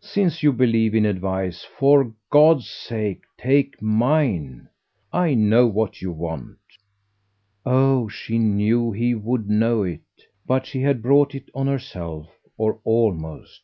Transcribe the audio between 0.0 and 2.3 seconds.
Since you believe in advice, for